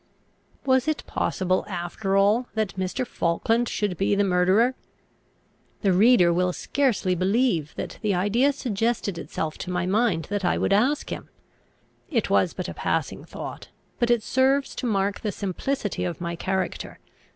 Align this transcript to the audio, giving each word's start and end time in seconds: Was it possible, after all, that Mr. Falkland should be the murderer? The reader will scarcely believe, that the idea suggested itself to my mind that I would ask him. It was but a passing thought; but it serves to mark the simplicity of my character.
Was 0.65 0.87
it 0.87 1.05
possible, 1.05 1.63
after 1.69 2.17
all, 2.17 2.47
that 2.55 2.75
Mr. 2.75 3.05
Falkland 3.05 3.69
should 3.69 3.97
be 3.97 4.15
the 4.15 4.23
murderer? 4.23 4.73
The 5.83 5.93
reader 5.93 6.33
will 6.33 6.53
scarcely 6.53 7.13
believe, 7.13 7.75
that 7.75 7.99
the 8.01 8.15
idea 8.15 8.51
suggested 8.51 9.19
itself 9.19 9.59
to 9.59 9.69
my 9.69 9.85
mind 9.85 10.25
that 10.31 10.43
I 10.43 10.57
would 10.57 10.73
ask 10.73 11.11
him. 11.11 11.29
It 12.09 12.31
was 12.31 12.55
but 12.55 12.67
a 12.67 12.73
passing 12.73 13.23
thought; 13.25 13.67
but 13.99 14.09
it 14.09 14.23
serves 14.23 14.73
to 14.77 14.87
mark 14.87 15.19
the 15.19 15.31
simplicity 15.31 16.03
of 16.03 16.19
my 16.19 16.35
character. 16.35 16.97